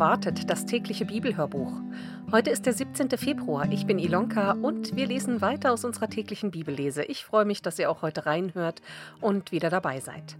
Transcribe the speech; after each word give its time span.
Erwartet, 0.00 0.48
das 0.48 0.64
tägliche 0.64 1.04
Bibelhörbuch. 1.04 1.74
Heute 2.32 2.48
ist 2.48 2.64
der 2.64 2.72
17. 2.72 3.10
Februar. 3.18 3.70
Ich 3.70 3.84
bin 3.84 3.98
Ilonka 3.98 4.52
und 4.52 4.96
wir 4.96 5.06
lesen 5.06 5.42
weiter 5.42 5.74
aus 5.74 5.84
unserer 5.84 6.08
täglichen 6.08 6.50
Bibellese. 6.50 7.04
Ich 7.04 7.22
freue 7.22 7.44
mich, 7.44 7.60
dass 7.60 7.78
ihr 7.78 7.90
auch 7.90 8.00
heute 8.00 8.24
reinhört 8.24 8.80
und 9.20 9.52
wieder 9.52 9.68
dabei 9.68 10.00
seid. 10.00 10.38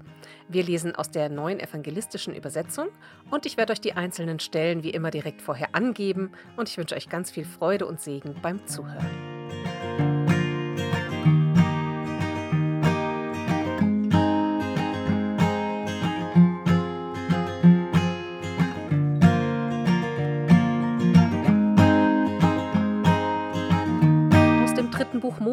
Wir 0.49 0.63
lesen 0.63 0.95
aus 0.95 1.11
der 1.11 1.29
neuen 1.29 1.61
evangelistischen 1.61 2.35
Übersetzung 2.35 2.89
und 3.31 3.45
ich 3.45 3.59
werde 3.59 3.75
euch 3.75 3.83
die 3.83 3.93
einzelnen 3.93 4.41
Stellen 4.41 4.83
wie 4.83 4.93
immer 4.93 5.11
direkt 5.11 5.43
vorher 5.43 5.75
angeben 5.75 6.31
und 6.57 6.71
ich 6.71 6.79
wünsche 6.79 6.97
euch 6.97 7.11
ganz 7.11 7.31
viel 7.31 7.45
Freude 7.45 7.85
und 7.85 8.01
Segen 8.01 8.37
beim 8.41 8.67
Zuhören. 8.67 9.30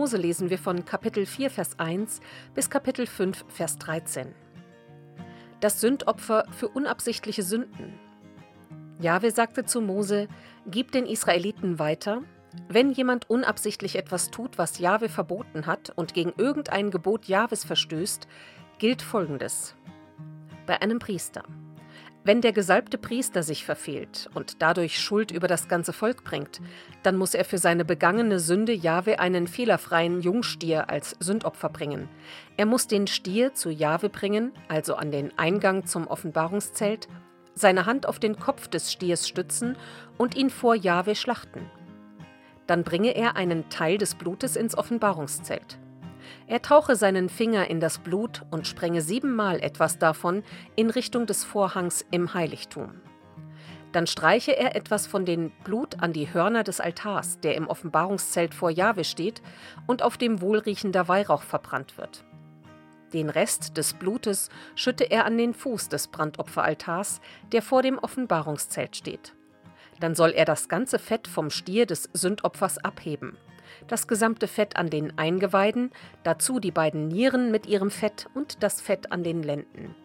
Mose 0.07 0.15
lesen 0.15 0.49
wir 0.49 0.57
von 0.57 0.85
Kapitel 0.85 1.25
4, 1.25 1.49
Vers 1.49 1.79
1 1.79 2.21
bis 2.55 2.69
Kapitel 2.69 3.05
5, 3.05 3.43
Vers 3.49 3.77
13. 3.77 4.33
Das 5.59 5.81
Sündopfer 5.81 6.45
für 6.51 6.69
unabsichtliche 6.69 7.43
Sünden. 7.43 7.99
Jahwe 9.01 9.31
sagte 9.31 9.65
zu 9.65 9.81
Mose: 9.81 10.29
Gib 10.65 10.93
den 10.93 11.05
Israeliten 11.05 11.77
weiter, 11.77 12.21
wenn 12.69 12.93
jemand 12.93 13.29
unabsichtlich 13.29 13.97
etwas 13.97 14.31
tut, 14.31 14.57
was 14.57 14.79
Jahwe 14.79 15.09
verboten 15.09 15.65
hat 15.65 15.91
und 15.97 16.13
gegen 16.13 16.31
irgendein 16.37 16.89
Gebot 16.89 17.25
Jahwes 17.25 17.65
verstößt, 17.65 18.29
gilt 18.77 19.01
folgendes: 19.01 19.75
Bei 20.65 20.81
einem 20.81 20.99
Priester. 20.99 21.43
Wenn 22.27 22.41
der 22.41 22.51
gesalbte 22.51 22.97
Priester 22.97 23.41
sich 23.41 23.63
verfehlt 23.63 24.29
und 24.33 24.61
dadurch 24.61 24.99
Schuld 24.99 25.31
über 25.31 25.47
das 25.47 25.69
ganze 25.69 25.93
Volk 25.93 26.25
bringt, 26.25 26.59
dann 27.01 27.15
muss 27.15 27.33
er 27.33 27.45
für 27.45 27.57
seine 27.57 27.85
begangene 27.85 28.41
Sünde 28.41 28.73
Jahwe 28.73 29.19
einen 29.19 29.47
fehlerfreien 29.47 30.19
Jungstier 30.19 30.89
als 30.89 31.15
Sündopfer 31.21 31.69
bringen. 31.69 32.09
Er 32.57 32.65
muss 32.65 32.87
den 32.87 33.07
Stier 33.07 33.53
zu 33.53 33.69
Jahwe 33.69 34.09
bringen, 34.09 34.51
also 34.67 34.95
an 34.95 35.09
den 35.09 35.39
Eingang 35.39 35.85
zum 35.85 36.05
Offenbarungszelt, 36.05 37.07
seine 37.53 37.85
Hand 37.85 38.05
auf 38.05 38.19
den 38.19 38.37
Kopf 38.37 38.67
des 38.67 38.91
Stiers 38.91 39.25
stützen 39.25 39.77
und 40.17 40.35
ihn 40.35 40.49
vor 40.49 40.75
Jahwe 40.75 41.15
schlachten. 41.15 41.61
Dann 42.65 42.83
bringe 42.83 43.15
er 43.15 43.37
einen 43.37 43.69
Teil 43.69 43.97
des 43.97 44.15
Blutes 44.15 44.57
ins 44.57 44.77
Offenbarungszelt. 44.77 45.79
Er 46.49 46.61
tauche 46.61 46.95
seinen 46.95 47.27
Finger 47.27 47.69
in 47.69 47.81
das 47.81 47.97
Blut 47.97 48.43
und 48.51 48.67
sprenge 48.67 49.01
siebenmal 49.01 49.59
etwas 49.59 49.99
davon 49.99 50.43
in 50.77 50.89
Richtung 50.89 51.25
des 51.25 51.43
Vorhangs 51.43 52.05
im 52.09 52.33
Heiligtum. 52.33 53.01
Dann 53.91 54.07
streiche 54.07 54.55
er 54.55 54.73
etwas 54.75 55.07
von 55.07 55.25
dem 55.25 55.51
Blut 55.65 56.01
an 56.01 56.13
die 56.13 56.33
Hörner 56.33 56.63
des 56.63 56.79
Altars, 56.79 57.41
der 57.41 57.55
im 57.55 57.67
Offenbarungszelt 57.67 58.53
vor 58.53 58.69
Jahwe 58.69 59.03
steht 59.03 59.41
und 59.87 60.01
auf 60.01 60.17
dem 60.17 60.39
wohlriechender 60.41 61.09
Weihrauch 61.09 61.41
verbrannt 61.41 61.97
wird. 61.97 62.23
Den 63.11 63.29
Rest 63.29 63.75
des 63.75 63.93
Blutes 63.93 64.49
schütte 64.75 65.03
er 65.03 65.25
an 65.25 65.37
den 65.37 65.53
Fuß 65.53 65.89
des 65.89 66.07
Brandopferaltars, 66.07 67.19
der 67.51 67.61
vor 67.61 67.81
dem 67.81 67.97
Offenbarungszelt 67.97 68.95
steht. 68.95 69.33
Dann 69.99 70.15
soll 70.15 70.31
er 70.31 70.45
das 70.45 70.69
ganze 70.69 70.99
Fett 70.99 71.27
vom 71.27 71.49
Stier 71.49 71.85
des 71.85 72.09
Sündopfers 72.13 72.77
abheben 72.77 73.37
das 73.87 74.07
gesamte 74.07 74.47
Fett 74.47 74.77
an 74.77 74.89
den 74.89 75.17
Eingeweiden, 75.17 75.91
dazu 76.23 76.59
die 76.59 76.71
beiden 76.71 77.07
Nieren 77.07 77.51
mit 77.51 77.65
ihrem 77.65 77.91
Fett 77.91 78.27
und 78.33 78.63
das 78.63 78.81
Fett 78.81 79.11
an 79.11 79.23
den 79.23 79.43
Lenden. 79.43 79.95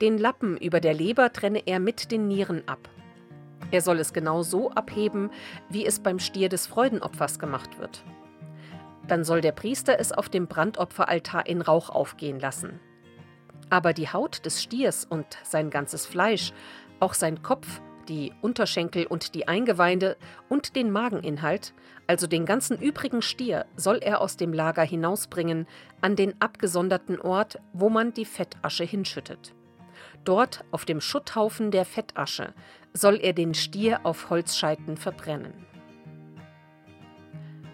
Den 0.00 0.18
Lappen 0.18 0.56
über 0.56 0.80
der 0.80 0.94
Leber 0.94 1.32
trenne 1.32 1.62
er 1.66 1.78
mit 1.78 2.10
den 2.10 2.28
Nieren 2.28 2.66
ab. 2.66 2.88
Er 3.70 3.80
soll 3.80 3.98
es 3.98 4.12
genau 4.12 4.42
so 4.42 4.70
abheben, 4.70 5.30
wie 5.68 5.86
es 5.86 6.00
beim 6.00 6.18
Stier 6.18 6.48
des 6.48 6.66
Freudenopfers 6.66 7.38
gemacht 7.38 7.78
wird. 7.78 8.04
Dann 9.08 9.24
soll 9.24 9.40
der 9.40 9.52
Priester 9.52 9.98
es 9.98 10.12
auf 10.12 10.28
dem 10.28 10.46
Brandopferaltar 10.46 11.46
in 11.46 11.62
Rauch 11.62 11.90
aufgehen 11.90 12.40
lassen. 12.40 12.80
Aber 13.70 13.92
die 13.92 14.08
Haut 14.08 14.44
des 14.44 14.62
Stiers 14.62 15.04
und 15.04 15.26
sein 15.42 15.70
ganzes 15.70 16.06
Fleisch, 16.06 16.52
auch 17.00 17.14
sein 17.14 17.42
Kopf, 17.42 17.80
die 18.08 18.32
Unterschenkel 18.42 19.06
und 19.06 19.34
die 19.34 19.48
Eingeweide 19.48 20.16
und 20.48 20.76
den 20.76 20.90
Mageninhalt, 20.90 21.74
also 22.06 22.26
den 22.26 22.46
ganzen 22.46 22.78
übrigen 22.78 23.22
Stier, 23.22 23.66
soll 23.76 23.98
er 23.98 24.20
aus 24.20 24.36
dem 24.36 24.52
Lager 24.52 24.82
hinausbringen 24.82 25.66
an 26.00 26.16
den 26.16 26.40
abgesonderten 26.40 27.20
Ort, 27.20 27.58
wo 27.72 27.88
man 27.88 28.12
die 28.12 28.24
Fettasche 28.24 28.84
hinschüttet. 28.84 29.54
Dort, 30.24 30.64
auf 30.70 30.84
dem 30.84 31.00
Schutthaufen 31.00 31.70
der 31.70 31.84
Fettasche, 31.84 32.52
soll 32.92 33.16
er 33.16 33.32
den 33.32 33.54
Stier 33.54 34.00
auf 34.04 34.30
Holzscheiten 34.30 34.96
verbrennen. 34.96 35.52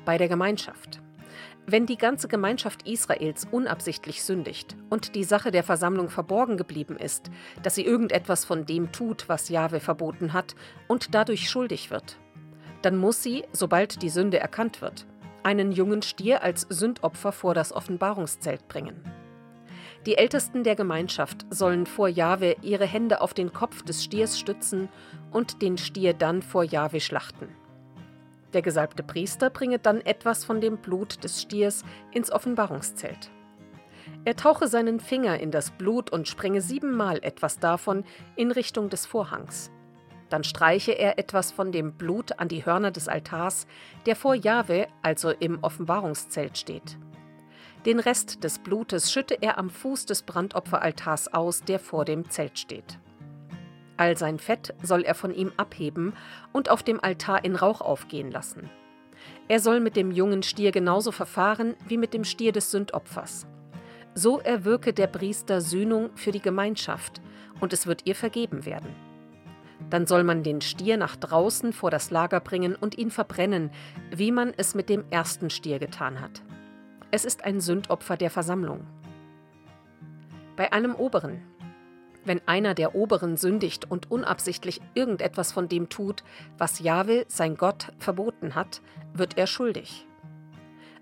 Bei 0.05 0.19
der 0.19 0.29
Gemeinschaft. 0.29 1.01
Wenn 1.67 1.87
die 1.87 1.97
ganze 1.97 2.27
Gemeinschaft 2.27 2.89
Israels 2.89 3.47
unabsichtlich 3.51 4.25
sündigt 4.25 4.77
und 4.91 5.15
die 5.15 5.25
Sache 5.25 5.53
der 5.53 5.63
Versammlung 5.63 6.11
verborgen 6.11 6.57
geblieben 6.57 6.97
ist, 6.97 7.31
dass 7.63 7.77
sie 7.77 7.85
irgendetwas 7.85 8.45
von 8.45 8.67
dem 8.67 8.91
tut, 8.91 9.29
was 9.29 9.49
Jahwe 9.49 9.79
verboten 9.79 10.33
hat, 10.33 10.57
und 10.89 11.15
dadurch 11.15 11.49
schuldig 11.49 11.91
wird, 11.91 12.19
dann 12.83 12.97
muss 12.97 13.23
sie, 13.23 13.45
sobald 13.53 14.03
die 14.03 14.11
Sünde 14.11 14.41
erkannt 14.41 14.83
wird, 14.83 15.07
einen 15.45 15.71
jungen 15.71 16.03
Stier 16.03 16.43
als 16.43 16.67
Sündopfer 16.69 17.31
vor 17.31 17.55
das 17.55 17.73
Offenbarungszelt 17.73 18.67
bringen. 18.67 19.01
Die 20.05 20.19
Ältesten 20.19 20.65
der 20.65 20.75
Gemeinschaft 20.75 21.47
sollen 21.51 21.87
vor 21.87 22.09
Jahwe 22.09 22.57
ihre 22.63 22.87
Hände 22.87 23.21
auf 23.21 23.35
den 23.35 23.53
Kopf 23.53 23.83
des 23.83 24.03
Stiers 24.03 24.37
stützen 24.37 24.89
und 25.31 25.63
den 25.63 25.79
Stier 25.79 26.13
dann 26.13 26.43
vor 26.43 26.65
Jahwe 26.65 26.99
schlachten. 26.99 27.49
Der 28.53 28.63
gesalbte 28.63 29.03
Priester 29.03 29.51
bringe 29.51 29.79
dann 29.79 30.01
etwas 30.01 30.45
von 30.45 30.61
dem 30.61 30.79
Blut 30.79 31.25
des 31.25 31.41
Stiers 31.41 31.85
ins 32.11 32.31
Offenbarungszelt. 32.31 33.31
Er 34.25 34.37
tauche 34.37 34.69
seinen 34.69 35.01
Finger 35.01 35.41
in 35.41 35.51
das 35.51 35.71
Blut 35.71 36.11
und 36.11 36.29
sprenge 36.29 36.61
siebenmal 36.61 37.19
etwas 37.23 37.59
davon 37.59 38.05
in 38.37 38.51
Richtung 38.51 38.89
des 38.89 39.07
Vorhangs. 39.07 39.71
Dann 40.29 40.45
streiche 40.45 40.93
er 40.93 41.19
etwas 41.19 41.53
von 41.53 41.73
dem 41.73 41.95
Blut 41.95 42.39
an 42.39 42.49
die 42.49 42.65
Hörner 42.65 42.91
des 42.91 43.09
Altars, 43.09 43.67
der 44.07 44.17
vor 44.17 44.35
Jahwe, 44.35 44.87
also 45.03 45.31
im 45.31 45.59
Offenbarungszelt 45.63 46.57
steht. 46.57 46.99
Den 47.85 47.99
Rest 47.99 48.45
des 48.45 48.61
Blutes 48.61 49.13
schütte 49.13 49.37
er 49.41 49.59
am 49.59 49.69
Fuß 49.69 50.07
des 50.07 50.23
Brandopferaltars 50.23 51.35
aus, 51.35 51.63
der 51.65 51.81
vor 51.81 52.05
dem 52.05 52.31
Zelt 52.31 52.59
steht. 52.59 52.99
All 54.03 54.19
sein 54.19 54.41
Fett 54.41 54.75
soll 54.83 55.03
er 55.03 55.15
von 55.15 55.33
ihm 55.33 55.53
abheben 55.57 56.15
und 56.51 56.69
auf 56.69 56.83
dem 56.83 56.99
Altar 56.99 57.45
in 57.45 57.55
Rauch 57.55 57.81
aufgehen 57.81 58.33
lassen. 58.33 58.69
Er 59.47 59.61
soll 59.61 59.79
mit 59.79 59.95
dem 59.95 60.11
jungen 60.11 60.43
Stier 60.43 60.73
genauso 60.73 61.13
verfahren 61.13 61.77
wie 61.87 61.99
mit 61.99 62.13
dem 62.13 62.25
Stier 62.25 62.51
des 62.51 62.73
Sündopfers. 62.73 63.47
So 64.17 64.41
erwirke 64.41 64.93
der 64.93 65.07
Priester 65.07 65.61
Sühnung 65.61 66.11
für 66.17 66.33
die 66.33 66.43
Gemeinschaft, 66.43 67.21
und 67.61 67.73
es 67.73 67.87
wird 67.87 68.05
ihr 68.05 68.17
vergeben 68.17 68.67
werden. 68.67 68.93
Dann 69.89 70.09
soll 70.09 70.25
man 70.25 70.43
den 70.43 70.63
Stier 70.63 70.97
nach 70.97 71.15
draußen 71.15 71.73
vor 71.73 71.93
das 71.93 72.11
Lager 72.11 72.41
bringen 72.41 72.75
und 72.75 72.99
ihn 72.99 73.13
verbrennen, 73.13 73.71
wie 74.11 74.33
man 74.33 74.53
es 74.57 74.75
mit 74.75 74.89
dem 74.89 75.05
ersten 75.11 75.49
Stier 75.49 75.79
getan 75.79 76.21
hat. 76.21 76.43
Es 77.13 77.25
ist 77.25 77.45
ein 77.45 77.61
Sündopfer 77.61 78.17
der 78.17 78.31
Versammlung. 78.31 78.85
Bei 80.57 80.73
einem 80.73 80.97
Oberen, 80.97 81.41
wenn 82.25 82.41
einer 82.47 82.75
der 82.75 82.95
Oberen 82.95 83.37
sündigt 83.37 83.91
und 83.91 84.11
unabsichtlich 84.11 84.81
irgendetwas 84.95 85.53
von 85.53 85.69
dem 85.69 85.89
tut, 85.89 86.25
was 86.59 86.79
Jahwe, 86.79 87.25
sein 87.29 87.57
Gott, 87.57 87.93
verboten 87.99 88.55
hat, 88.55 88.81
wird 89.13 89.39
er 89.39 89.47
schuldig. 89.47 90.07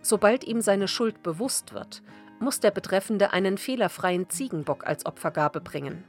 Sobald 0.02 0.44
ihm 0.44 0.60
seine 0.60 0.88
Schuld 0.88 1.22
bewusst 1.22 1.74
wird, 1.74 2.02
muss 2.40 2.60
der 2.60 2.70
Betreffende 2.70 3.32
einen 3.32 3.58
fehlerfreien 3.58 4.30
Ziegenbock 4.30 4.86
als 4.86 5.04
Opfergabe 5.04 5.60
bringen. 5.60 6.04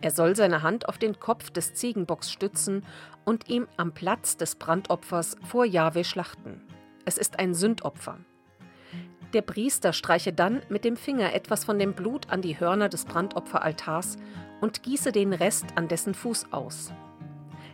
Er 0.00 0.10
soll 0.10 0.34
seine 0.34 0.62
Hand 0.62 0.88
auf 0.88 0.98
den 0.98 1.20
Kopf 1.20 1.50
des 1.50 1.74
Ziegenbocks 1.74 2.32
stützen 2.32 2.84
und 3.24 3.48
ihm 3.48 3.68
am 3.76 3.92
Platz 3.92 4.36
des 4.36 4.56
Brandopfers 4.56 5.36
vor 5.44 5.64
Jahwe 5.64 6.04
schlachten. 6.04 6.60
Es 7.04 7.18
ist 7.18 7.38
ein 7.38 7.54
Sündopfer. 7.54 8.18
Der 9.32 9.42
Priester 9.42 9.94
streiche 9.94 10.32
dann 10.32 10.60
mit 10.68 10.84
dem 10.84 10.96
Finger 10.96 11.32
etwas 11.32 11.64
von 11.64 11.78
dem 11.78 11.94
Blut 11.94 12.28
an 12.30 12.42
die 12.42 12.60
Hörner 12.60 12.90
des 12.90 13.06
Brandopferaltars 13.06 14.18
und 14.60 14.82
gieße 14.82 15.10
den 15.10 15.32
Rest 15.32 15.66
an 15.74 15.88
dessen 15.88 16.12
Fuß 16.12 16.52
aus. 16.52 16.92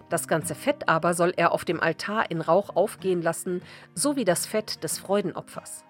Das 0.09 0.29
ganze 0.29 0.55
Fett 0.55 0.89
aber 0.89 1.15
soll 1.15 1.33
er 1.37 1.53
auf 1.53 1.65
dem 1.65 1.81
Altar 1.81 2.31
in 2.31 2.41
Rauch 2.41 2.77
aufgehen 2.77 3.23
lassen, 3.23 3.61
so 3.95 4.15
wie 4.15 4.25
das 4.25 4.47
Fett 4.47 4.85
des 4.85 4.99
Freudenopfers. 4.99 5.85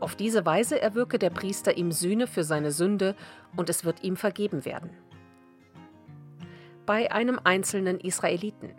Auf 0.00 0.14
diese 0.14 0.46
Weise 0.46 0.80
erwirke 0.80 1.18
der 1.18 1.30
Priester 1.30 1.76
ihm 1.76 1.90
Sühne 1.90 2.28
für 2.28 2.44
seine 2.44 2.70
Sünde 2.70 3.16
und 3.56 3.68
es 3.68 3.84
wird 3.84 4.04
ihm 4.04 4.16
vergeben 4.16 4.64
werden. 4.64 4.90
Bei 6.86 7.10
einem 7.10 7.40
einzelnen 7.42 7.98
Israeliten. 7.98 8.70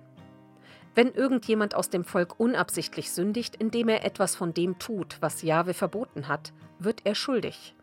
Wenn 1.00 1.14
irgendjemand 1.14 1.76
aus 1.76 1.90
dem 1.90 2.04
Volk 2.04 2.42
unabsichtlich 2.42 3.14
sündigt, 3.14 3.56
indem 3.56 3.88
er 3.88 4.04
etwas 4.04 4.36
von 4.36 4.54
dem 4.54 4.80
tut, 4.80 5.16
was 5.22 5.44
Jahwe 5.44 5.74
verboten 5.74 6.28
hat, 6.28 6.52
wird 6.78 7.06
er 7.06 7.16
schuldig. 7.16 7.74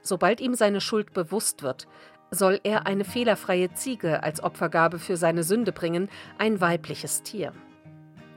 Sobald 0.00 0.40
ihm 0.40 0.54
seine 0.54 0.80
Schuld 0.80 1.12
bewusst 1.12 1.64
wird, 1.64 1.88
soll 2.30 2.60
er 2.62 2.86
eine 2.86 3.04
fehlerfreie 3.04 3.72
Ziege 3.72 4.22
als 4.22 4.40
Opfergabe 4.40 5.00
für 5.00 5.16
seine 5.16 5.42
Sünde 5.42 5.72
bringen, 5.72 6.08
ein 6.38 6.60
weibliches 6.60 7.24
Tier. 7.24 7.52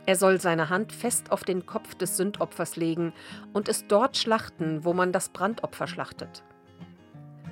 Er 0.08 0.16
soll 0.16 0.42
seine 0.42 0.70
Hand 0.70 0.92
fest 0.92 1.32
auf 1.32 1.44
den 1.44 1.68
Kopf 1.68 1.94
des 1.94 2.18
Sündopfers 2.18 2.76
legen 2.76 3.14
und 3.54 3.70
es 3.70 3.86
dort 3.86 4.18
schlachten, 4.18 4.84
wo 4.86 4.94
man 4.94 5.12
das 5.12 5.30
Brandopfer 5.30 5.86
schlachtet. 5.86 6.44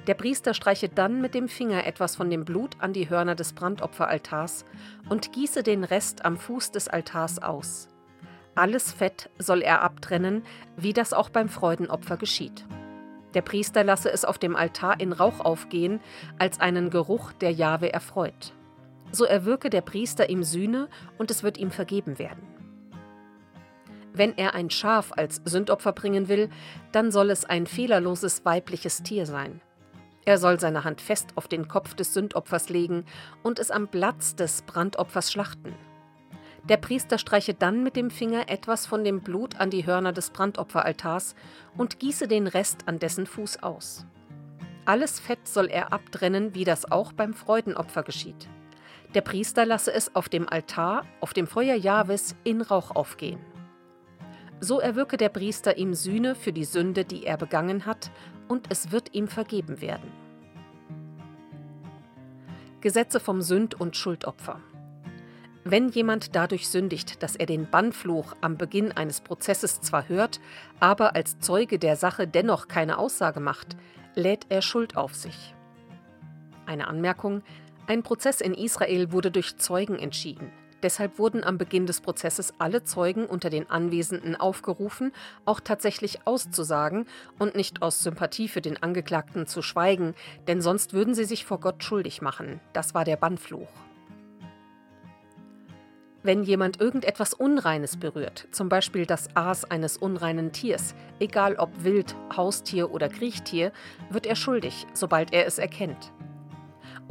Der 0.07 0.15
Priester 0.15 0.53
streiche 0.55 0.89
dann 0.89 1.21
mit 1.21 1.35
dem 1.35 1.47
Finger 1.47 1.85
etwas 1.85 2.15
von 2.15 2.29
dem 2.29 2.43
Blut 2.43 2.75
an 2.79 2.91
die 2.91 3.09
Hörner 3.09 3.35
des 3.35 3.53
Brandopferaltars 3.53 4.65
und 5.09 5.31
gieße 5.31 5.61
den 5.61 5.83
Rest 5.83 6.25
am 6.25 6.37
Fuß 6.37 6.71
des 6.71 6.87
Altars 6.87 7.41
aus. 7.41 7.87
Alles 8.55 8.91
Fett 8.91 9.29
soll 9.37 9.61
er 9.61 9.81
abtrennen, 9.81 10.43
wie 10.75 10.93
das 10.93 11.13
auch 11.13 11.29
beim 11.29 11.49
Freudenopfer 11.49 12.17
geschieht. 12.17 12.65
Der 13.33 13.41
Priester 13.41 13.83
lasse 13.83 14.11
es 14.11 14.25
auf 14.25 14.39
dem 14.39 14.55
Altar 14.55 14.99
in 14.99 15.13
Rauch 15.13 15.39
aufgehen, 15.39 16.01
als 16.37 16.59
einen 16.59 16.89
Geruch, 16.89 17.31
der 17.33 17.51
Jahwe 17.51 17.93
erfreut. 17.93 18.53
So 19.11 19.23
erwirke 19.23 19.69
der 19.69 19.81
Priester 19.81 20.29
ihm 20.29 20.43
Sühne 20.43 20.89
und 21.17 21.31
es 21.31 21.43
wird 21.43 21.57
ihm 21.57 21.71
vergeben 21.71 22.19
werden. 22.19 22.41
Wenn 24.13 24.37
er 24.37 24.55
ein 24.55 24.69
Schaf 24.69 25.13
als 25.15 25.41
Sündopfer 25.45 25.93
bringen 25.93 26.27
will, 26.27 26.49
dann 26.91 27.11
soll 27.11 27.29
es 27.29 27.45
ein 27.45 27.65
fehlerloses 27.67 28.43
weibliches 28.43 29.03
Tier 29.03 29.25
sein. 29.25 29.61
Er 30.25 30.37
soll 30.37 30.59
seine 30.59 30.83
Hand 30.83 31.01
fest 31.01 31.29
auf 31.35 31.47
den 31.47 31.67
Kopf 31.67 31.95
des 31.95 32.13
Sündopfers 32.13 32.69
legen 32.69 33.05
und 33.43 33.59
es 33.59 33.71
am 33.71 33.87
Platz 33.87 34.35
des 34.35 34.61
Brandopfers 34.61 35.31
schlachten. 35.31 35.73
Der 36.69 36.77
Priester 36.77 37.17
streiche 37.17 37.55
dann 37.55 37.81
mit 37.81 37.95
dem 37.95 38.11
Finger 38.11 38.47
etwas 38.47 38.85
von 38.85 39.03
dem 39.03 39.21
Blut 39.21 39.59
an 39.59 39.71
die 39.71 39.85
Hörner 39.85 40.13
des 40.13 40.29
Brandopferaltars 40.29 41.35
und 41.75 41.97
gieße 41.97 42.27
den 42.27 42.45
Rest 42.45 42.87
an 42.87 42.99
dessen 42.99 43.25
Fuß 43.25 43.63
aus. 43.63 44.05
Alles 44.85 45.19
Fett 45.19 45.47
soll 45.47 45.67
er 45.67 45.91
abtrennen, 45.91 46.53
wie 46.53 46.63
das 46.63 46.91
auch 46.91 47.13
beim 47.13 47.33
Freudenopfer 47.33 48.03
geschieht. 48.03 48.47
Der 49.15 49.21
Priester 49.21 49.65
lasse 49.65 49.91
es 49.91 50.15
auf 50.15 50.29
dem 50.29 50.47
Altar, 50.47 51.05
auf 51.19 51.33
dem 51.33 51.47
Feuer 51.47 51.75
Jahwes, 51.75 52.35
in 52.43 52.61
Rauch 52.61 52.91
aufgehen. 52.91 53.39
So 54.59 54.79
erwirke 54.79 55.17
der 55.17 55.29
Priester 55.29 55.77
ihm 55.77 55.95
Sühne 55.95 56.35
für 56.35 56.53
die 56.53 56.65
Sünde, 56.65 57.03
die 57.03 57.25
er 57.25 57.37
begangen 57.37 57.87
hat, 57.87 58.11
und 58.51 58.67
es 58.69 58.91
wird 58.91 59.13
ihm 59.13 59.29
vergeben 59.29 59.79
werden. 59.79 60.11
Gesetze 62.81 63.21
vom 63.21 63.41
Sünd- 63.41 63.79
und 63.79 63.95
Schuldopfer. 63.95 64.59
Wenn 65.63 65.87
jemand 65.87 66.35
dadurch 66.35 66.67
sündigt, 66.67 67.23
dass 67.23 67.37
er 67.37 67.45
den 67.45 67.69
Bannfluch 67.69 68.35
am 68.41 68.57
Beginn 68.57 68.91
eines 68.91 69.21
Prozesses 69.21 69.79
zwar 69.79 70.09
hört, 70.09 70.41
aber 70.81 71.15
als 71.15 71.39
Zeuge 71.39 71.79
der 71.79 71.95
Sache 71.95 72.27
dennoch 72.27 72.67
keine 72.67 72.97
Aussage 72.97 73.39
macht, 73.39 73.77
lädt 74.15 74.47
er 74.49 74.61
Schuld 74.61 74.97
auf 74.97 75.15
sich. 75.15 75.55
Eine 76.65 76.87
Anmerkung, 76.87 77.43
ein 77.87 78.03
Prozess 78.03 78.41
in 78.41 78.53
Israel 78.53 79.13
wurde 79.13 79.31
durch 79.31 79.55
Zeugen 79.59 79.97
entschieden. 79.97 80.51
Deshalb 80.83 81.19
wurden 81.19 81.43
am 81.43 81.57
Beginn 81.57 81.85
des 81.85 82.01
Prozesses 82.01 82.53
alle 82.57 82.83
Zeugen 82.83 83.25
unter 83.25 83.49
den 83.49 83.69
Anwesenden 83.69 84.35
aufgerufen, 84.35 85.11
auch 85.45 85.59
tatsächlich 85.59 86.25
auszusagen 86.25 87.05
und 87.37 87.55
nicht 87.55 87.81
aus 87.81 88.01
Sympathie 88.01 88.47
für 88.47 88.61
den 88.61 88.81
Angeklagten 88.81 89.47
zu 89.47 89.61
schweigen, 89.61 90.15
denn 90.47 90.61
sonst 90.61 90.93
würden 90.93 91.13
sie 91.13 91.25
sich 91.25 91.45
vor 91.45 91.59
Gott 91.59 91.83
schuldig 91.83 92.21
machen. 92.21 92.59
Das 92.73 92.93
war 92.93 93.05
der 93.05 93.17
Bannfluch. 93.17 93.69
Wenn 96.23 96.43
jemand 96.43 96.79
irgendetwas 96.79 97.33
Unreines 97.33 97.97
berührt, 97.97 98.47
zum 98.51 98.69
Beispiel 98.69 99.07
das 99.07 99.35
Aas 99.35 99.65
eines 99.65 99.97
unreinen 99.97 100.51
Tiers, 100.51 100.93
egal 101.19 101.55
ob 101.55 101.83
Wild, 101.83 102.15
Haustier 102.35 102.91
oder 102.91 103.09
Kriechtier, 103.09 103.71
wird 104.11 104.27
er 104.27 104.35
schuldig, 104.35 104.85
sobald 104.93 105.33
er 105.33 105.47
es 105.47 105.57
erkennt. 105.57 106.11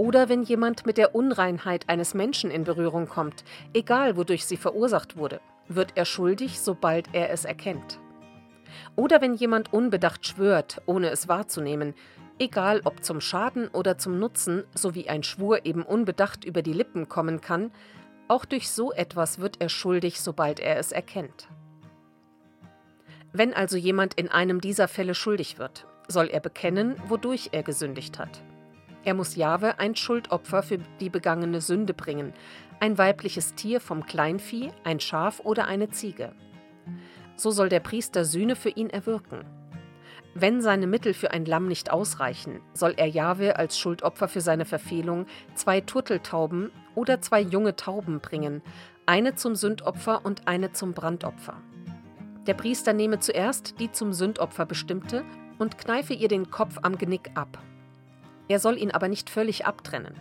Oder 0.01 0.31
wenn 0.31 0.43
jemand 0.43 0.87
mit 0.87 0.97
der 0.97 1.15
Unreinheit 1.15 1.91
eines 1.91 2.15
Menschen 2.15 2.51
in 2.51 2.65
Berührung 2.65 3.07
kommt, 3.07 3.45
egal 3.75 4.17
wodurch 4.17 4.47
sie 4.47 4.57
verursacht 4.57 5.19
wurde, 5.19 5.43
wird 5.69 5.93
er 5.95 6.07
schuldig, 6.07 6.59
sobald 6.59 7.09
er 7.13 7.29
es 7.29 7.45
erkennt. 7.45 8.01
Oder 8.97 9.21
wenn 9.21 9.35
jemand 9.35 9.75
unbedacht 9.75 10.27
schwört, 10.27 10.81
ohne 10.87 11.11
es 11.11 11.29
wahrzunehmen, 11.29 11.93
egal 12.39 12.81
ob 12.85 13.05
zum 13.05 13.21
Schaden 13.21 13.69
oder 13.69 13.99
zum 13.99 14.19
Nutzen, 14.19 14.65
so 14.75 14.95
wie 14.95 15.11
ein 15.11 15.23
Schwur 15.23 15.67
eben 15.67 15.83
unbedacht 15.83 16.47
über 16.47 16.63
die 16.63 16.73
Lippen 16.73 17.11
kommen 17.11 17.43
kann, 17.43 17.71
auch 18.27 18.47
durch 18.47 18.71
so 18.71 18.93
etwas 18.93 19.39
wird 19.39 19.61
er 19.61 19.69
schuldig, 19.69 20.23
sobald 20.23 20.61
er 20.61 20.79
es 20.79 20.93
erkennt. 20.93 21.47
Wenn 23.35 23.53
also 23.53 23.77
jemand 23.77 24.15
in 24.15 24.31
einem 24.31 24.63
dieser 24.63 24.89
Fälle 24.89 25.15
schuldig 25.15 25.59
wird, 25.59 25.87
soll 26.09 26.29
er 26.29 26.41
bekennen, 26.41 26.97
wodurch 27.07 27.51
er 27.53 27.63
gesündigt 27.63 28.19
hat. 28.19 28.43
Er 29.05 29.15
muss 29.15 29.37
Jahwe 29.37 29.79
ein 29.79 29.97
Schuldopfer 29.97 30.63
für 30.63 30.79
die 31.01 31.09
begangene 31.09 31.61
Sünde 31.61 31.95
bringen, 31.95 32.35
ein 32.81 32.99
weibliches 32.99 33.55
Tier 33.55 33.81
vom 33.81 34.05
Kleinvieh, 34.05 34.71
ein 34.85 35.01
Schaf 35.01 35.41
oder 35.41 35.67
eine 35.67 35.91
Ziege. 35.91 36.33
So 37.37 37.51
soll 37.51 37.69
der 37.69 37.81
Priester 37.81 38.25
Sühne 38.25 38.57
für 38.57 38.71
ihn 38.71 38.91
erwirken. 38.91 39.45
Wenn 40.35 40.61
seine 40.61 40.87
Mittel 40.87 41.13
für 41.15 41.33
ein 41.33 41.45
Lamm 41.45 41.67
nicht 41.67 41.91
ausreichen, 41.91 42.61
soll 42.73 42.95
er 42.97 43.07
Jahwe 43.07 43.57
als 43.57 43.79
Schuldopfer 43.79 44.29
für 44.29 44.41
seine 44.41 44.65
Verfehlung 44.65 45.27
zwei 45.55 45.81
Turteltauben 45.81 46.71
oder 46.95 47.21
zwei 47.21 47.41
junge 47.41 47.75
Tauben 47.75 48.21
bringen, 48.21 48.63
eine 49.07 49.35
zum 49.35 49.57
Sündopfer 49.57 50.25
und 50.25 50.47
eine 50.47 50.73
zum 50.73 50.93
Brandopfer. 50.93 51.57
Der 52.47 52.55
Priester 52.55 52.93
nehme 52.93 53.19
zuerst 53.19 53.81
die 53.81 53.91
zum 53.91 54.13
Sündopfer 54.13 54.67
bestimmte 54.67 55.25
und 55.59 55.79
kneife 55.79 56.15
ihr 56.15 56.29
den 56.29 56.51
Kopf 56.51 56.79
am 56.83 56.97
Genick 56.97 57.31
ab. 57.35 57.59
Er 58.51 58.59
soll 58.59 58.79
ihn 58.79 58.91
aber 58.91 59.07
nicht 59.07 59.31
völlig 59.31 59.65
abtrennen. 59.65 60.15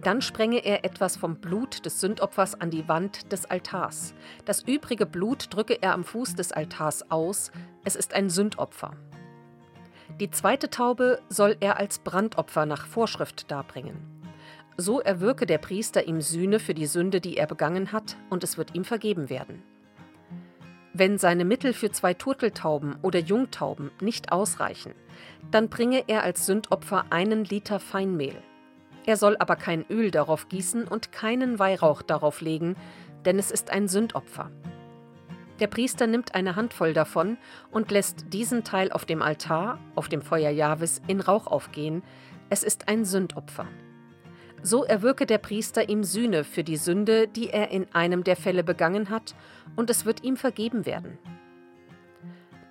Dann 0.00 0.22
sprenge 0.22 0.64
er 0.64 0.84
etwas 0.84 1.16
vom 1.16 1.40
Blut 1.40 1.84
des 1.84 2.00
Sündopfers 2.00 2.60
an 2.60 2.70
die 2.70 2.86
Wand 2.86 3.32
des 3.32 3.46
Altars. 3.46 4.14
Das 4.44 4.62
übrige 4.62 5.06
Blut 5.06 5.48
drücke 5.52 5.82
er 5.82 5.92
am 5.92 6.04
Fuß 6.04 6.36
des 6.36 6.52
Altars 6.52 7.10
aus, 7.10 7.50
es 7.82 7.96
ist 7.96 8.14
ein 8.14 8.30
Sündopfer. 8.30 8.92
Die 10.20 10.30
zweite 10.30 10.70
Taube 10.70 11.18
soll 11.28 11.56
er 11.58 11.78
als 11.78 11.98
Brandopfer 11.98 12.64
nach 12.64 12.86
Vorschrift 12.86 13.50
darbringen. 13.50 13.96
So 14.76 15.00
erwirke 15.00 15.46
der 15.46 15.58
Priester 15.58 16.06
ihm 16.06 16.20
Sühne 16.20 16.60
für 16.60 16.74
die 16.74 16.86
Sünde, 16.86 17.20
die 17.20 17.38
er 17.38 17.48
begangen 17.48 17.90
hat, 17.90 18.16
und 18.30 18.44
es 18.44 18.56
wird 18.56 18.76
ihm 18.76 18.84
vergeben 18.84 19.30
werden. 19.30 19.64
Wenn 20.98 21.18
seine 21.18 21.44
Mittel 21.44 21.74
für 21.74 21.90
zwei 21.90 22.14
Turteltauben 22.14 22.96
oder 23.02 23.18
Jungtauben 23.18 23.90
nicht 24.00 24.32
ausreichen, 24.32 24.94
dann 25.50 25.68
bringe 25.68 26.04
er 26.06 26.22
als 26.22 26.46
Sündopfer 26.46 27.04
einen 27.10 27.44
Liter 27.44 27.80
Feinmehl. 27.80 28.42
Er 29.04 29.18
soll 29.18 29.36
aber 29.36 29.56
kein 29.56 29.84
Öl 29.90 30.10
darauf 30.10 30.48
gießen 30.48 30.88
und 30.88 31.12
keinen 31.12 31.58
Weihrauch 31.58 32.00
darauf 32.00 32.40
legen, 32.40 32.76
denn 33.26 33.38
es 33.38 33.50
ist 33.50 33.68
ein 33.68 33.88
Sündopfer. 33.88 34.50
Der 35.60 35.66
Priester 35.66 36.06
nimmt 36.06 36.34
eine 36.34 36.56
Handvoll 36.56 36.94
davon 36.94 37.36
und 37.70 37.90
lässt 37.90 38.32
diesen 38.32 38.64
Teil 38.64 38.90
auf 38.90 39.04
dem 39.04 39.20
Altar, 39.20 39.78
auf 39.96 40.08
dem 40.08 40.22
Feuer 40.22 40.50
Jahwes, 40.50 41.02
in 41.06 41.20
Rauch 41.20 41.46
aufgehen. 41.46 42.02
Es 42.48 42.62
ist 42.62 42.88
ein 42.88 43.04
Sündopfer. 43.04 43.66
So 44.62 44.84
erwirke 44.84 45.26
der 45.26 45.38
Priester 45.38 45.88
ihm 45.88 46.02
Sühne 46.02 46.44
für 46.44 46.64
die 46.64 46.76
Sünde, 46.76 47.28
die 47.28 47.50
er 47.50 47.70
in 47.70 47.86
einem 47.92 48.24
der 48.24 48.36
Fälle 48.36 48.64
begangen 48.64 49.10
hat, 49.10 49.34
und 49.76 49.90
es 49.90 50.04
wird 50.04 50.24
ihm 50.24 50.36
vergeben 50.36 50.86
werden. 50.86 51.18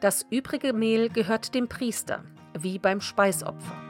Das 0.01 0.25
übrige 0.29 0.73
Mehl 0.73 1.09
gehört 1.09 1.55
dem 1.55 1.67
Priester, 1.67 2.23
wie 2.57 2.79
beim 2.79 3.01
Speisopfer. 3.01 3.84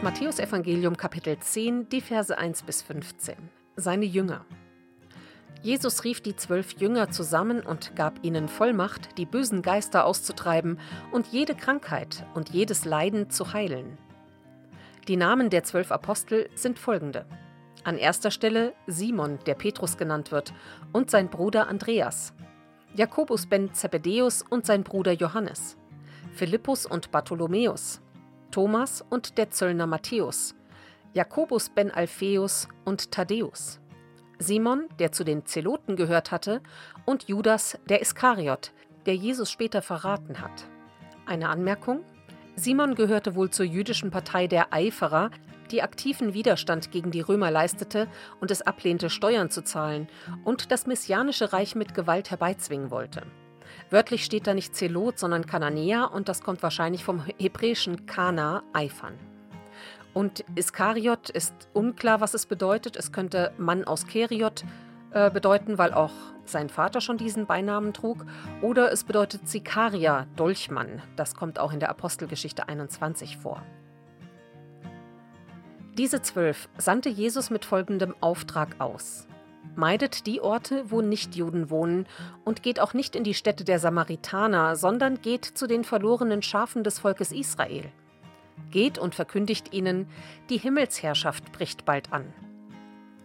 Das 0.00 0.14
Matthäusevangelium 0.14 0.96
Kapitel 0.96 1.38
10, 1.38 1.90
die 1.90 2.00
Verse 2.00 2.36
1 2.36 2.62
bis 2.62 2.80
15. 2.80 3.34
Seine 3.76 4.06
Jünger. 4.06 4.46
Jesus 5.60 6.04
rief 6.04 6.22
die 6.22 6.34
zwölf 6.34 6.72
Jünger 6.80 7.10
zusammen 7.10 7.60
und 7.60 7.94
gab 7.96 8.14
ihnen 8.24 8.48
Vollmacht, 8.48 9.18
die 9.18 9.26
bösen 9.26 9.60
Geister 9.60 10.06
auszutreiben 10.06 10.80
und 11.12 11.26
jede 11.26 11.54
Krankheit 11.54 12.24
und 12.32 12.48
jedes 12.48 12.86
Leiden 12.86 13.28
zu 13.28 13.52
heilen. 13.52 13.98
Die 15.06 15.18
Namen 15.18 15.50
der 15.50 15.64
zwölf 15.64 15.92
Apostel 15.92 16.48
sind 16.54 16.78
folgende. 16.78 17.26
An 17.84 17.98
erster 17.98 18.30
Stelle 18.30 18.72
Simon, 18.86 19.38
der 19.44 19.54
Petrus 19.54 19.98
genannt 19.98 20.32
wird, 20.32 20.54
und 20.94 21.10
sein 21.10 21.28
Bruder 21.28 21.68
Andreas, 21.68 22.32
Jakobus 22.94 23.44
ben 23.44 23.74
Zebedäus 23.74 24.46
und 24.48 24.64
sein 24.64 24.82
Bruder 24.82 25.12
Johannes, 25.12 25.76
Philippus 26.32 26.86
und 26.86 27.10
Bartholomäus, 27.10 28.00
Thomas 28.50 29.04
und 29.08 29.38
der 29.38 29.50
Zöllner 29.50 29.86
Matthäus, 29.86 30.54
Jakobus 31.12 31.68
ben 31.70 31.90
Alpheus 31.90 32.68
und 32.84 33.12
Thaddäus, 33.12 33.80
Simon, 34.38 34.88
der 34.98 35.12
zu 35.12 35.22
den 35.22 35.46
Zeloten 35.46 35.96
gehört 35.96 36.30
hatte, 36.30 36.62
und 37.04 37.28
Judas, 37.28 37.78
der 37.88 38.00
Iskariot, 38.00 38.72
der 39.06 39.14
Jesus 39.14 39.50
später 39.50 39.82
verraten 39.82 40.40
hat. 40.40 40.64
Eine 41.26 41.48
Anmerkung? 41.48 42.04
Simon 42.56 42.94
gehörte 42.94 43.34
wohl 43.34 43.50
zur 43.50 43.66
jüdischen 43.66 44.10
Partei 44.10 44.46
der 44.46 44.72
Eiferer, 44.72 45.30
die 45.70 45.82
aktiven 45.82 46.34
Widerstand 46.34 46.90
gegen 46.90 47.10
die 47.10 47.20
Römer 47.20 47.50
leistete 47.50 48.08
und 48.40 48.50
es 48.50 48.62
ablehnte, 48.62 49.10
Steuern 49.10 49.50
zu 49.50 49.62
zahlen 49.62 50.08
und 50.44 50.72
das 50.72 50.86
messianische 50.86 51.52
Reich 51.52 51.74
mit 51.74 51.94
Gewalt 51.94 52.30
herbeizwingen 52.30 52.90
wollte. 52.90 53.22
Wörtlich 53.88 54.24
steht 54.24 54.46
da 54.46 54.54
nicht 54.54 54.74
Zelot, 54.74 55.18
sondern 55.18 55.46
Kananäer 55.46 56.10
und 56.12 56.28
das 56.28 56.42
kommt 56.42 56.62
wahrscheinlich 56.62 57.04
vom 57.04 57.24
hebräischen 57.38 58.06
Kana, 58.06 58.62
Eifern. 58.72 59.14
Und 60.12 60.44
Iskariot 60.56 61.30
ist 61.30 61.54
unklar, 61.72 62.20
was 62.20 62.34
es 62.34 62.46
bedeutet. 62.46 62.96
Es 62.96 63.12
könnte 63.12 63.52
Mann 63.58 63.84
aus 63.84 64.06
Keriot 64.06 64.64
äh, 65.12 65.30
bedeuten, 65.30 65.78
weil 65.78 65.94
auch 65.94 66.12
sein 66.44 66.68
Vater 66.68 67.00
schon 67.00 67.16
diesen 67.16 67.46
Beinamen 67.46 67.92
trug. 67.92 68.26
Oder 68.60 68.92
es 68.92 69.04
bedeutet 69.04 69.48
Sikaria, 69.48 70.26
Dolchmann. 70.36 71.02
Das 71.16 71.34
kommt 71.34 71.58
auch 71.58 71.72
in 71.72 71.80
der 71.80 71.90
Apostelgeschichte 71.90 72.68
21 72.68 73.36
vor. 73.36 73.62
Diese 75.96 76.22
zwölf 76.22 76.68
sandte 76.78 77.08
Jesus 77.08 77.50
mit 77.50 77.64
folgendem 77.64 78.14
Auftrag 78.20 78.80
aus. 78.80 79.26
Meidet 79.76 80.26
die 80.26 80.40
Orte, 80.40 80.90
wo 80.90 81.00
Nichtjuden 81.00 81.70
wohnen, 81.70 82.06
und 82.44 82.62
geht 82.62 82.80
auch 82.80 82.94
nicht 82.94 83.14
in 83.14 83.24
die 83.24 83.34
Städte 83.34 83.64
der 83.64 83.78
Samaritaner, 83.78 84.76
sondern 84.76 85.20
geht 85.20 85.44
zu 85.44 85.66
den 85.66 85.84
verlorenen 85.84 86.42
Schafen 86.42 86.84
des 86.84 86.98
Volkes 86.98 87.32
Israel. 87.32 87.90
Geht 88.70 88.98
und 88.98 89.14
verkündigt 89.14 89.72
ihnen, 89.72 90.08
die 90.48 90.58
Himmelsherrschaft 90.58 91.52
bricht 91.52 91.84
bald 91.84 92.12
an. 92.12 92.32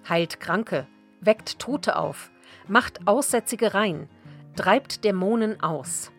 Heilt 0.08 0.40
Kranke, 0.40 0.88
weckt 1.20 1.60
Tote 1.60 1.98
auf, 1.98 2.32
macht 2.68 3.08
Aussätzige 3.08 3.74
rein, 3.74 4.08
treibt 4.56 5.04
Dämonen 5.04 5.62
aus. 5.62 6.12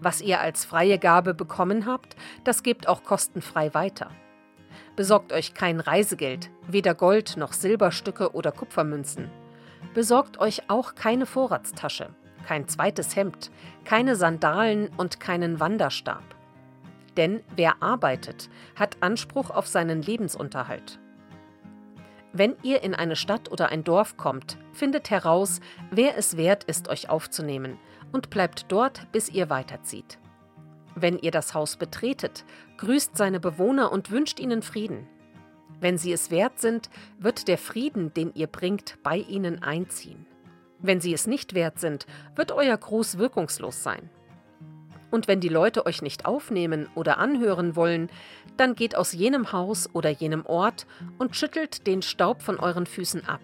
Was 0.00 0.20
ihr 0.20 0.40
als 0.40 0.64
freie 0.64 0.98
Gabe 0.98 1.34
bekommen 1.34 1.86
habt, 1.86 2.16
das 2.44 2.62
gebt 2.62 2.88
auch 2.88 3.02
kostenfrei 3.02 3.74
weiter. 3.74 4.10
Besorgt 4.96 5.32
euch 5.32 5.54
kein 5.54 5.80
Reisegeld, 5.80 6.50
weder 6.66 6.94
Gold 6.94 7.36
noch 7.36 7.52
Silberstücke 7.52 8.32
oder 8.32 8.52
Kupfermünzen. 8.52 9.30
Besorgt 9.94 10.38
euch 10.38 10.68
auch 10.68 10.94
keine 10.94 11.26
Vorratstasche, 11.26 12.10
kein 12.46 12.68
zweites 12.68 13.16
Hemd, 13.16 13.50
keine 13.84 14.16
Sandalen 14.16 14.88
und 14.96 15.20
keinen 15.20 15.60
Wanderstab. 15.60 16.22
Denn 17.16 17.40
wer 17.56 17.82
arbeitet, 17.82 18.48
hat 18.76 18.96
Anspruch 19.00 19.50
auf 19.50 19.66
seinen 19.66 20.02
Lebensunterhalt. 20.02 20.98
Wenn 22.32 22.56
ihr 22.62 22.82
in 22.82 22.94
eine 22.94 23.16
Stadt 23.16 23.50
oder 23.50 23.70
ein 23.70 23.84
Dorf 23.84 24.16
kommt, 24.16 24.58
findet 24.72 25.10
heraus, 25.10 25.60
wer 25.90 26.16
es 26.16 26.36
wert 26.36 26.64
ist, 26.64 26.88
euch 26.88 27.08
aufzunehmen, 27.08 27.78
und 28.12 28.30
bleibt 28.30 28.66
dort, 28.68 29.10
bis 29.12 29.28
ihr 29.28 29.50
weiterzieht. 29.50 30.18
Wenn 31.00 31.18
ihr 31.18 31.30
das 31.30 31.54
Haus 31.54 31.76
betretet, 31.76 32.44
grüßt 32.78 33.16
seine 33.16 33.40
Bewohner 33.40 33.92
und 33.92 34.10
wünscht 34.10 34.40
ihnen 34.40 34.62
Frieden. 34.62 35.06
Wenn 35.80 35.96
sie 35.96 36.12
es 36.12 36.30
wert 36.30 36.58
sind, 36.58 36.90
wird 37.18 37.46
der 37.46 37.58
Frieden, 37.58 38.12
den 38.12 38.32
ihr 38.34 38.48
bringt, 38.48 38.98
bei 39.02 39.18
ihnen 39.18 39.62
einziehen. 39.62 40.26
Wenn 40.80 41.00
sie 41.00 41.12
es 41.12 41.26
nicht 41.26 41.54
wert 41.54 41.78
sind, 41.78 42.06
wird 42.34 42.52
euer 42.52 42.76
Gruß 42.76 43.18
wirkungslos 43.18 43.82
sein. 43.82 44.10
Und 45.10 45.28
wenn 45.28 45.40
die 45.40 45.48
Leute 45.48 45.86
euch 45.86 46.02
nicht 46.02 46.26
aufnehmen 46.26 46.88
oder 46.94 47.18
anhören 47.18 47.76
wollen, 47.76 48.10
dann 48.56 48.74
geht 48.74 48.96
aus 48.96 49.12
jenem 49.12 49.52
Haus 49.52 49.88
oder 49.94 50.10
jenem 50.10 50.44
Ort 50.46 50.86
und 51.18 51.36
schüttelt 51.36 51.86
den 51.86 52.02
Staub 52.02 52.42
von 52.42 52.58
euren 52.58 52.86
Füßen 52.86 53.26
ab. 53.26 53.40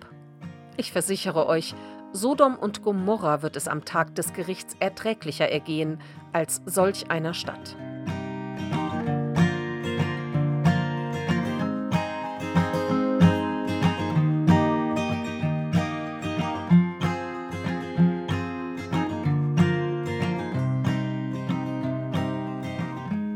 Ich 0.76 0.92
versichere 0.92 1.46
euch, 1.46 1.74
Sodom 2.12 2.56
und 2.56 2.82
Gomorra 2.82 3.42
wird 3.42 3.56
es 3.56 3.66
am 3.66 3.84
Tag 3.84 4.14
des 4.14 4.32
Gerichts 4.34 4.76
erträglicher 4.78 5.48
ergehen 5.48 5.98
als 6.34 6.60
solch 6.66 7.10
einer 7.10 7.32
Stadt. 7.32 7.76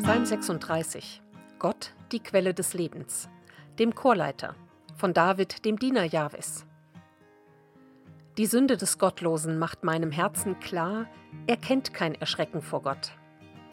Psalm 0.03 0.27
36 0.27 1.23
Gott, 1.59 1.93
die 2.13 2.21
Quelle 2.21 2.55
des 2.55 2.75
Lebens. 2.75 3.29
Dem 3.79 3.95
Chorleiter. 3.95 4.55
Von 4.97 5.13
David, 5.13 5.65
dem 5.65 5.79
Diener 5.79 6.05
Jahwes. 6.05 6.68
Die 8.39 8.47
Sünde 8.47 8.77
des 8.77 8.99
Gottlosen 8.99 9.59
macht 9.59 9.83
meinem 9.83 10.13
Herzen 10.13 10.61
klar, 10.61 11.07
er 11.49 11.57
kennt 11.57 11.93
kein 11.93 12.15
Erschrecken 12.15 12.63
vor 12.63 12.83
Gott. 12.83 13.11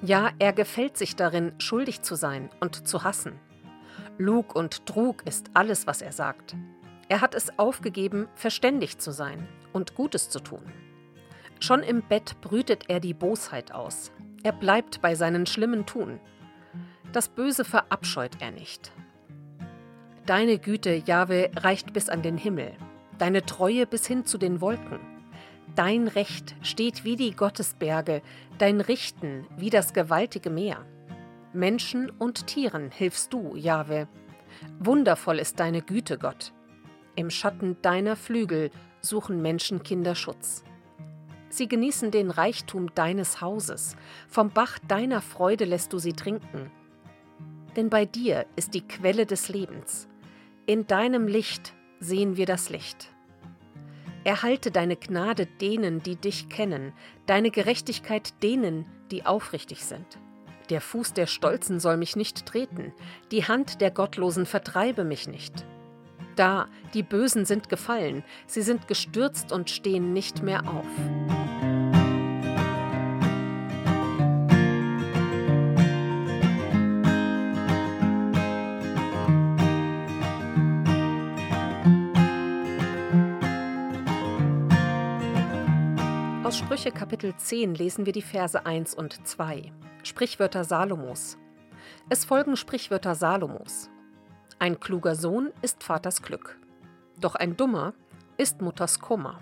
Ja, 0.02 0.32
er 0.40 0.54
gefällt 0.54 0.98
sich 0.98 1.16
darin, 1.16 1.54
schuldig 1.60 2.02
zu 2.02 2.16
sein 2.16 2.50
und 2.60 2.88
zu 2.88 3.04
hassen. 3.04 3.40
Lug 4.18 4.56
und 4.56 4.88
Trug 4.88 5.22
ist 5.28 5.52
alles, 5.54 5.86
was 5.86 6.02
er 6.02 6.12
sagt. 6.12 6.56
Er 7.10 7.22
hat 7.22 7.36
es 7.36 7.60
aufgegeben, 7.60 8.28
verständig 8.34 8.98
zu 8.98 9.12
sein 9.12 9.48
und 9.72 9.94
Gutes 9.94 10.32
zu 10.32 10.40
tun. 10.40 10.64
Schon 11.60 11.84
im 11.84 12.02
Bett 12.02 12.42
brütet 12.42 12.86
er 12.90 13.00
die 13.00 13.14
Bosheit 13.14 13.72
aus. 13.72 14.12
Er 14.42 14.52
bleibt 14.52 15.00
bei 15.00 15.14
seinen 15.14 15.46
schlimmen 15.46 15.86
Tun. 15.86 16.20
Das 17.14 17.30
Böse 17.30 17.66
verabscheut 17.66 18.42
er 18.42 18.50
nicht. 18.50 18.92
Deine 20.26 20.58
Güte, 20.58 20.96
Jahwe, 20.96 21.52
reicht 21.56 21.94
bis 21.94 22.10
an 22.10 22.24
den 22.24 22.38
Himmel, 22.38 22.76
deine 23.18 23.46
Treue 23.46 23.86
bis 23.86 24.06
hin 24.06 24.26
zu 24.26 24.38
den 24.38 24.62
Wolken. 24.62 25.00
Dein 25.76 26.08
Recht 26.08 26.56
steht 26.62 27.04
wie 27.04 27.16
die 27.16 27.32
Gottesberge, 27.32 28.22
dein 28.58 28.82
Richten 28.82 29.46
wie 29.58 29.70
das 29.70 29.94
gewaltige 29.94 30.50
Meer. 30.50 30.86
Menschen 31.54 32.10
und 32.10 32.48
Tieren 32.48 32.92
hilfst 32.92 33.34
du, 33.34 33.56
Jahwe. 33.56 34.08
Wundervoll 34.80 35.40
ist 35.40 35.60
deine 35.60 35.82
Güte, 35.82 36.18
Gott. 36.18 36.54
Im 37.16 37.30
Schatten 37.30 37.78
deiner 37.82 38.16
Flügel 38.16 38.72
suchen 39.02 39.42
Menschenkinder 39.42 40.16
Schutz. 40.16 40.64
Sie 41.50 41.68
genießen 41.68 42.12
den 42.12 42.32
Reichtum 42.32 42.94
deines 42.96 43.40
Hauses. 43.40 43.96
Vom 44.28 44.50
Bach 44.50 44.80
deiner 44.88 45.22
Freude 45.22 45.64
lässt 45.64 45.94
du 45.94 46.00
sie 46.00 46.14
trinken. 46.14 46.72
Denn 47.76 47.90
bei 47.90 48.06
dir 48.06 48.46
ist 48.56 48.74
die 48.74 48.86
Quelle 48.86 49.26
des 49.26 49.48
Lebens. 49.48 50.10
In 50.66 50.88
deinem 50.88 51.28
Licht 51.28 51.74
sehen 52.00 52.38
wir 52.38 52.46
das 52.46 52.70
Licht. 52.70 53.10
Erhalte 54.24 54.72
deine 54.72 54.96
Gnade 54.96 55.46
denen, 55.46 56.02
die 56.02 56.16
dich 56.16 56.50
kennen, 56.50 56.94
deine 57.28 57.52
Gerechtigkeit 57.52 58.42
denen, 58.42 58.86
die 59.12 59.26
aufrichtig 59.26 59.86
sind. 59.86 60.18
Der 60.70 60.82
Fuß 60.82 61.14
der 61.14 61.28
Stolzen 61.28 61.80
soll 61.80 61.98
mich 61.98 62.16
nicht 62.16 62.46
treten, 62.46 62.92
die 63.32 63.44
Hand 63.44 63.82
der 63.82 63.92
Gottlosen 63.92 64.48
vertreibe 64.48 65.04
mich 65.04 65.28
nicht. 65.28 65.66
Da, 66.36 66.68
die 66.94 67.04
Bösen 67.04 67.46
sind 67.46 67.70
gefallen, 67.70 68.24
sie 68.48 68.64
sind 68.64 68.88
gestürzt 68.88 69.52
und 69.52 69.70
stehen 69.70 70.12
nicht 70.12 70.42
mehr 70.42 70.68
auf. 70.68 71.45
Sprüche 86.86 87.00
Kapitel 87.00 87.36
10 87.36 87.74
lesen 87.74 88.06
wir 88.06 88.14
die 88.14 88.22
Verse 88.22 88.64
1 88.64 88.94
und 88.94 89.26
2. 89.26 89.72
Sprichwörter 90.04 90.64
Salomos. 90.64 91.36
Es 92.12 92.26
folgen 92.26 92.56
Sprichwörter 92.56 93.16
Salomos. 93.16 93.90
Ein 94.60 94.80
kluger 94.80 95.16
Sohn 95.16 95.52
ist 95.64 95.84
Vaters 95.84 96.22
Glück, 96.22 96.60
doch 97.20 97.34
ein 97.34 97.58
dummer 97.58 97.96
ist 98.38 98.62
Mutters 98.62 99.00
Kummer. 99.00 99.42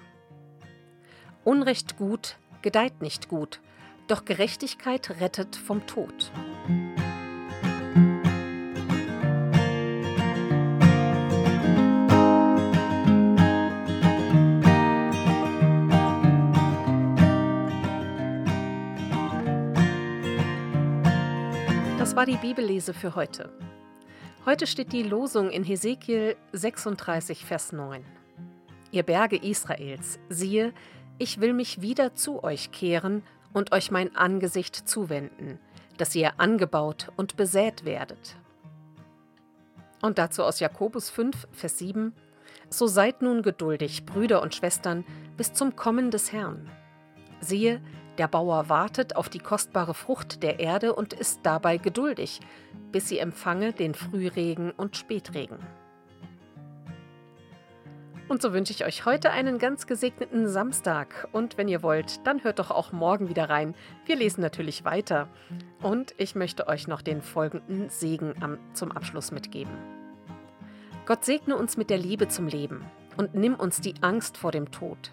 Unrecht 1.43 1.97
gut 1.97 2.37
gedeiht 2.61 3.01
nicht 3.01 3.27
gut, 3.27 3.59
doch 4.07 4.23
Gerechtigkeit 4.23 5.09
rettet 5.19 5.57
vom 5.57 5.85
Tod. 5.85 6.31
Das 22.13 22.17
war 22.17 22.25
die 22.27 22.37
Bibellese 22.37 22.93
für 22.93 23.15
heute. 23.15 23.49
Heute 24.45 24.67
steht 24.67 24.93
die 24.93 25.01
Losung 25.01 25.49
in 25.49 25.63
Hesekiel 25.63 26.35
36, 26.51 27.43
Vers 27.43 27.71
9. 27.71 28.05
Ihr 28.91 29.01
Berge 29.01 29.35
Israels, 29.35 30.19
siehe, 30.29 30.75
ich 31.17 31.41
will 31.41 31.53
mich 31.53 31.81
wieder 31.81 32.13
zu 32.13 32.43
euch 32.43 32.71
kehren 32.71 33.23
und 33.51 33.71
euch 33.71 33.89
mein 33.89 34.15
Angesicht 34.15 34.75
zuwenden, 34.87 35.57
dass 35.97 36.13
ihr 36.13 36.39
angebaut 36.39 37.11
und 37.17 37.35
besät 37.35 37.83
werdet. 37.83 38.35
Und 40.03 40.19
dazu 40.19 40.43
aus 40.43 40.59
Jakobus 40.59 41.09
5, 41.09 41.47
Vers 41.51 41.79
7. 41.79 42.13
So 42.69 42.85
seid 42.85 43.23
nun 43.23 43.41
geduldig, 43.41 44.05
Brüder 44.05 44.43
und 44.43 44.53
Schwestern, 44.53 45.03
bis 45.35 45.53
zum 45.53 45.75
Kommen 45.75 46.11
des 46.11 46.31
Herrn. 46.31 46.69
Siehe, 47.39 47.81
Der 48.17 48.27
Bauer 48.27 48.69
wartet 48.69 49.15
auf 49.15 49.27
die 49.27 49.39
kostbare 49.39 49.93
Frucht 49.93 50.43
der 50.43 50.59
Erde 50.59 50.93
und 50.93 51.13
ist 51.13 51.39
dabei 51.43 51.77
geduldig, 51.77 52.41
bis 52.91 53.09
sie 53.09 53.17
empfange 53.17 53.73
den 53.73 53.95
Frühregen 53.95 54.71
und 54.71 54.97
Spätregen. 54.97 55.57
Und 58.27 58.41
so 58.41 58.53
wünsche 58.53 58.71
ich 58.71 58.85
euch 58.85 59.05
heute 59.05 59.31
einen 59.31 59.59
ganz 59.59 59.85
gesegneten 59.85 60.47
Samstag. 60.47 61.27
Und 61.33 61.57
wenn 61.57 61.67
ihr 61.67 61.83
wollt, 61.83 62.25
dann 62.25 62.43
hört 62.43 62.59
doch 62.59 62.71
auch 62.71 62.91
morgen 62.91 63.29
wieder 63.29 63.49
rein. 63.49 63.75
Wir 64.05 64.15
lesen 64.15 64.41
natürlich 64.41 64.85
weiter. 64.85 65.27
Und 65.81 66.13
ich 66.17 66.33
möchte 66.33 66.67
euch 66.67 66.87
noch 66.87 67.01
den 67.01 67.21
folgenden 67.21 67.89
Segen 67.89 68.33
am, 68.41 68.59
zum 68.73 68.91
Abschluss 68.91 69.31
mitgeben. 69.31 69.73
Gott 71.05 71.25
segne 71.25 71.57
uns 71.57 71.75
mit 71.75 71.89
der 71.89 71.97
Liebe 71.97 72.27
zum 72.27 72.47
Leben 72.47 72.85
und 73.17 73.35
nimm 73.35 73.55
uns 73.55 73.81
die 73.81 73.95
Angst 74.01 74.37
vor 74.37 74.51
dem 74.51 74.71
Tod. 74.71 75.11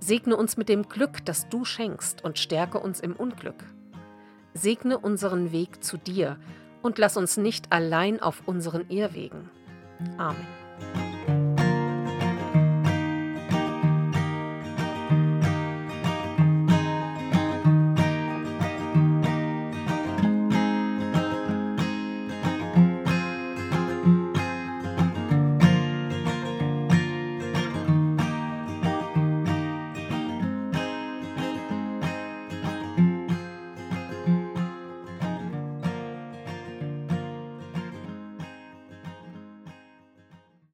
Segne 0.00 0.36
uns 0.36 0.56
mit 0.56 0.68
dem 0.68 0.88
Glück, 0.88 1.24
das 1.24 1.48
du 1.48 1.64
schenkst, 1.64 2.24
und 2.24 2.38
stärke 2.38 2.80
uns 2.80 3.00
im 3.00 3.14
Unglück. 3.14 3.64
Segne 4.54 4.98
unseren 4.98 5.52
Weg 5.52 5.84
zu 5.84 5.98
dir 5.98 6.38
und 6.82 6.98
lass 6.98 7.16
uns 7.16 7.36
nicht 7.36 7.70
allein 7.70 8.20
auf 8.20 8.42
unseren 8.46 8.88
Irrwegen. 8.88 9.50
Amen. 10.16 10.59